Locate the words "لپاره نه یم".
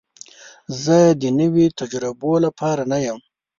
2.45-3.19